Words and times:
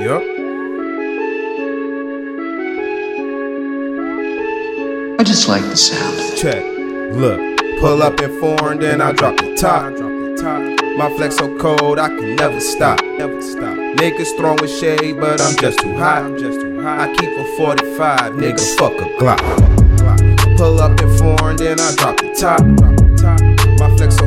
Yup. 0.00 0.22
I 5.18 5.24
just 5.24 5.48
like 5.48 5.62
the 5.62 5.76
sound. 5.76 6.36
Check. 6.36 6.62
Look. 7.16 7.40
Pull 7.80 8.02
up 8.04 8.20
in 8.20 8.38
foreign, 8.38 8.78
then 8.78 9.00
I 9.00 9.10
drop 9.10 9.36
the 9.38 9.56
top. 9.56 9.92
My 10.96 11.12
flex 11.16 11.36
so 11.36 11.56
cold, 11.58 11.98
I 11.98 12.08
can 12.08 12.36
never 12.36 12.60
stop. 12.60 13.02
Never 13.02 13.42
stop. 13.42 13.76
Niggas 13.76 14.36
throwing 14.36 14.68
shade, 14.68 15.18
but 15.18 15.40
I'm 15.40 15.56
just 15.56 15.80
too 15.80 15.96
hot. 15.96 16.22
I'm 16.22 16.38
just 16.38 16.60
too 16.60 16.80
hot. 16.80 17.00
I 17.00 17.14
keep 17.14 17.30
a 17.30 17.44
45, 17.56 18.32
nigga, 18.34 18.78
fuck 18.78 18.92
a 18.92 19.04
Glock. 19.18 20.56
Pull 20.56 20.80
up 20.80 21.00
in 21.00 21.18
foreign, 21.18 21.56
then 21.56 21.80
I 21.80 21.94
drop 21.96 22.18
the 22.18 22.32
top. 22.34 22.62
My 23.80 23.96
flex 23.96 24.17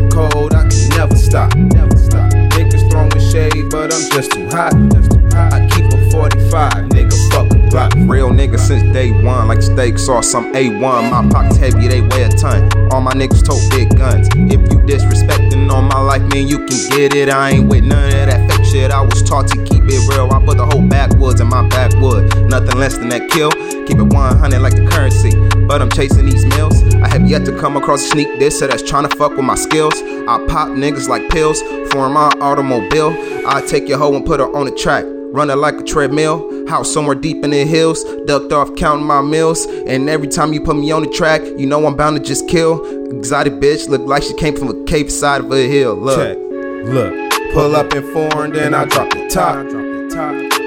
since 8.71 8.93
day 8.93 9.11
one, 9.11 9.49
like 9.49 9.61
steak 9.61 9.97
sauce, 9.97 10.33
I'm 10.33 10.53
A1. 10.53 10.79
My 10.79 11.29
pockets 11.29 11.57
heavy, 11.57 11.89
they 11.89 11.99
weigh 11.99 12.23
a 12.23 12.29
ton. 12.29 12.71
All 12.91 13.01
my 13.01 13.11
niggas 13.11 13.43
tote 13.43 13.69
big 13.69 13.97
guns. 13.97 14.29
If 14.29 14.61
you 14.71 14.79
disrespecting 14.87 15.69
on 15.69 15.85
my 15.85 15.99
life, 15.99 16.21
man, 16.33 16.47
you 16.47 16.59
can 16.59 16.89
get 16.89 17.13
it. 17.13 17.29
I 17.29 17.51
ain't 17.51 17.69
with 17.69 17.83
none 17.83 18.05
of 18.05 18.27
that 18.27 18.49
fake 18.49 18.65
shit. 18.65 18.91
I 18.91 19.01
was 19.01 19.21
taught 19.23 19.49
to 19.49 19.57
keep 19.65 19.83
it 19.83 20.07
real. 20.09 20.31
I 20.31 20.43
put 20.45 20.55
the 20.55 20.65
whole 20.65 20.87
backwoods 20.87 21.41
in 21.41 21.47
my 21.47 21.67
backwood. 21.67 22.49
Nothing 22.49 22.79
less 22.79 22.97
than 22.97 23.09
that 23.09 23.29
kill. 23.29 23.51
Keep 23.85 23.97
it 23.97 24.13
100 24.13 24.59
like 24.59 24.75
the 24.75 24.87
currency. 24.87 25.35
But 25.67 25.81
I'm 25.81 25.89
chasing 25.89 26.25
these 26.25 26.45
meals. 26.45 26.81
I 26.95 27.09
have 27.09 27.29
yet 27.29 27.43
to 27.45 27.59
come 27.59 27.75
across 27.75 28.05
a 28.05 28.07
sneak 28.07 28.39
disser 28.39 28.67
that's 28.67 28.83
trying 28.83 29.07
to 29.07 29.15
fuck 29.17 29.31
with 29.31 29.45
my 29.45 29.55
skills. 29.55 29.95
I 29.95 30.45
pop 30.47 30.69
niggas 30.69 31.09
like 31.09 31.29
pills 31.29 31.61
for 31.91 32.07
my 32.07 32.31
automobile. 32.39 33.13
I 33.45 33.61
take 33.67 33.89
your 33.89 33.97
hoe 33.97 34.15
and 34.15 34.25
put 34.25 34.39
her 34.39 34.55
on 34.55 34.65
the 34.65 34.71
track. 34.71 35.03
Running 35.33 35.57
like 35.57 35.79
a 35.79 35.83
treadmill, 35.83 36.67
house 36.67 36.93
somewhere 36.93 37.15
deep 37.15 37.43
in 37.45 37.51
the 37.51 37.65
hills, 37.65 38.03
ducked 38.25 38.51
off 38.51 38.75
counting 38.75 39.05
my 39.05 39.21
meals. 39.21 39.65
And 39.65 40.09
every 40.09 40.27
time 40.27 40.51
you 40.51 40.59
put 40.59 40.75
me 40.75 40.91
on 40.91 41.03
the 41.03 41.09
track, 41.09 41.41
you 41.57 41.65
know 41.65 41.85
I'm 41.85 41.95
bound 41.95 42.17
to 42.17 42.21
just 42.23 42.49
kill. 42.49 42.83
Exotic 43.15 43.53
bitch, 43.53 43.87
look 43.87 44.01
like 44.01 44.23
she 44.23 44.33
came 44.33 44.57
from 44.57 44.67
a 44.67 44.83
cape 44.83 45.09
side 45.09 45.39
of 45.39 45.51
a 45.51 45.67
hill. 45.69 45.95
Look, 45.95 46.17
Check. 46.17 46.37
Look. 46.37 47.53
Pull 47.53 47.77
up 47.77 47.93
in 47.93 48.03
foreign, 48.11 48.51
then 48.51 48.73
I 48.73 48.83
drop 48.85 49.09
the 49.11 49.27
top. 49.29 49.65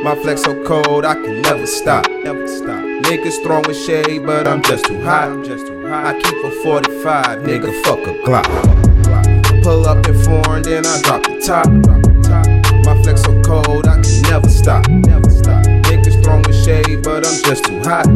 My 0.02 0.14
flex 0.16 0.42
so 0.42 0.64
cold, 0.64 1.04
I 1.04 1.14
can 1.14 1.42
never 1.42 1.66
stop. 1.66 2.06
Never 2.10 2.48
stop. 2.48 2.82
Niggas 3.04 3.42
throwing 3.42 3.74
shade, 3.74 4.24
but 4.24 4.48
I'm 4.48 4.62
just 4.62 4.86
too 4.86 5.00
hot. 5.02 5.28
I'm 5.28 5.44
just 5.44 5.66
too 5.66 5.86
hot. 5.86 6.06
I 6.06 6.20
keep 6.20 6.44
a 6.44 6.50
45, 6.62 7.38
nigga, 7.40 7.82
fuck 7.84 7.98
a 8.00 8.14
Glock. 8.24 9.62
Pull 9.62 9.86
up 9.86 10.06
in 10.06 10.14
foreign, 10.22 10.62
then 10.62 10.86
I 10.86 11.00
drop 11.02 11.22
the 11.22 11.38
top. 11.40 11.66
But 17.54 17.68
too 17.68 17.78
hot. 17.88 18.06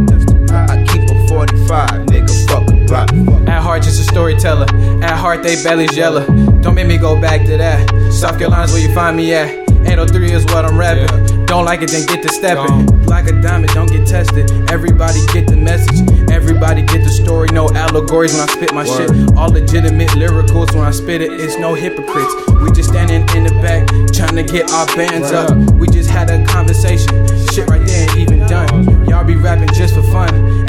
I 0.51 0.85
keep 0.85 1.09
a 1.11 1.29
45, 1.29 2.07
nigga, 2.07 2.49
fuck 2.49 2.63
a 2.69 2.73
Glock. 2.87 3.49
At 3.49 3.63
heart, 3.63 3.83
just 3.83 4.01
a 4.01 4.05
storyteller. 4.05 4.67
At 5.03 5.17
heart, 5.17 5.43
they 5.43 5.63
bellies 5.63 5.97
yellow. 5.97 6.27
Don't 6.61 6.75
make 6.75 6.87
me 6.87 6.99
go 6.99 7.21
back 7.21 7.45
to 7.47 7.57
that. 7.57 8.13
South 8.13 8.39
Carolina's 8.39 8.73
where 8.73 8.87
you 8.87 8.93
find 8.95 9.17
me 9.17 9.35
at. 9.35 9.69
803 9.87 10.33
is 10.33 10.45
what 10.47 10.65
I'm 10.65 10.77
rapping. 10.77 11.47
Don't 11.47 11.65
like 11.65 11.83
it, 11.83 11.91
then 11.91 12.07
get 12.07 12.23
to 12.23 12.29
stepping. 12.29 12.87
Like 13.07 13.27
a 13.27 13.41
diamond, 13.41 13.73
don't 13.73 13.91
get 13.91 14.07
tested. 14.07 14.51
Everybody 14.71 15.25
get 15.33 15.47
the 15.47 15.57
message. 15.57 16.01
Everybody 16.31 16.83
get 16.83 17.05
the 17.05 17.11
story. 17.11 17.49
No 17.53 17.69
allegories 17.71 18.35
when 18.35 18.43
I 18.43 18.47
spit 18.53 18.75
my 18.75 18.85
shit. 18.85 19.11
All 19.37 19.49
legitimate 19.51 20.11
lyricals 20.11 20.75
when 20.75 20.85
I 20.85 20.91
spit 20.91 21.23
it. 21.23 21.33
It's 21.33 21.57
no 21.59 21.75
hypocrites. 21.75 22.35
We 22.63 22.71
just 22.73 22.91
standing 22.91 23.23
in 23.37 23.45
the 23.45 23.55
back, 23.63 23.87
trying 24.13 24.37
to 24.37 24.43
get 24.43 24.71
our 24.73 24.87
bands 24.95 25.31
up. 25.33 25.57
We 25.75 25.87
just 25.89 26.11
had 26.11 26.29
a 26.29 26.45
conversation. 26.45 27.27
Shit 27.49 27.69
right 27.71 27.78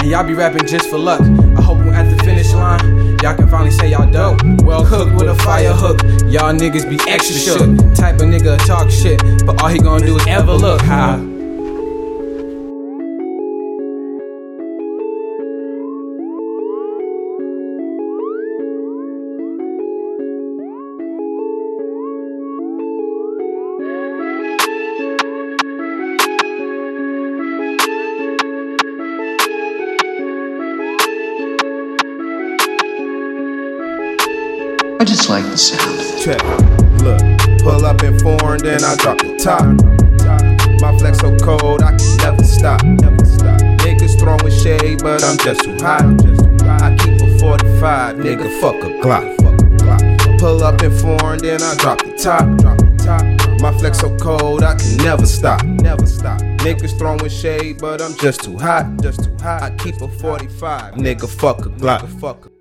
and 0.09 0.17
y'all 0.17 0.27
be 0.27 0.33
rapping 0.33 0.65
just 0.65 0.89
for 0.89 0.97
luck. 0.97 1.21
I 1.21 1.61
hope 1.61 1.77
when 1.77 1.93
at 1.93 2.09
the 2.09 2.23
finish 2.23 2.51
line, 2.53 2.79
y'all 3.21 3.35
can 3.35 3.47
finally 3.47 3.69
say 3.69 3.91
y'all 3.91 4.11
dope. 4.11 4.41
Well 4.63 4.83
cooked 4.83 5.13
with 5.13 5.29
a 5.29 5.35
fire 5.43 5.71
hook. 5.71 6.01
Y'all 6.31 6.51
niggas 6.51 6.89
be 6.89 6.97
extra 7.07 7.35
shook. 7.35 7.95
Type 7.95 8.15
of 8.15 8.21
nigga 8.21 8.57
talk 8.65 8.89
shit, 8.89 9.21
but 9.45 9.61
all 9.61 9.69
he 9.69 9.77
gonna 9.77 10.03
do 10.03 10.15
is 10.15 10.25
ever 10.25 10.53
look 10.53 10.81
high. 10.81 11.38
I 35.01 35.05
just 35.05 35.29
like 35.29 35.45
the 35.45 35.57
sound. 35.57 35.97
Check. 36.19 36.43
Look. 36.99 37.63
Pull 37.63 37.85
up 37.85 38.03
in 38.03 38.19
foreign, 38.19 38.61
then 38.61 38.83
I 38.83 38.97
drop 38.97 39.17
the 39.19 39.37
top. 39.39 39.63
My 40.81 40.97
flex 40.97 41.19
so 41.19 41.37
cold, 41.37 41.81
I 41.81 41.95
can 41.95 42.17
never 42.17 42.43
stop. 42.43 42.81
Niggas 42.81 44.19
throwing 44.19 44.51
shade, 44.51 45.01
but 45.01 45.23
I'm 45.23 45.37
just 45.37 45.63
too 45.63 45.77
hot. 45.79 46.03
I 46.81 46.97
keep 46.97 47.21
a 47.21 47.39
45, 47.39 48.17
nigga, 48.17 48.59
fuck 48.59 48.75
a 48.75 48.89
Glock. 48.99 50.37
Pull 50.37 50.63
up 50.63 50.81
in 50.83 50.91
foreign, 50.91 51.39
then 51.39 51.61
I 51.61 51.75
drop 51.75 51.99
the 51.99 52.17
top. 52.17 52.45
My 53.61 53.77
flex 53.77 53.99
so 53.99 54.17
cold, 54.17 54.63
I 54.63 54.75
can 54.75 54.97
never 54.97 55.25
stop. 55.25 55.63
Never 55.63 56.05
stop. 56.05 56.41
Niggas 56.59 56.97
throwing 56.97 57.29
shade, 57.29 57.79
but 57.79 58.01
I'm 58.01 58.15
just 58.17 58.43
too 58.43 58.57
hot. 58.57 59.01
Just 59.01 59.23
too 59.23 59.37
hot. 59.41 59.63
I 59.63 59.75
keep 59.77 60.01
a 60.01 60.09
45, 60.09 60.95
nigga, 60.95 61.29
fuck 61.29 61.65
a 61.65 61.69
Glock. 61.69 62.05
Fuck 62.19 62.47
a 62.47 62.58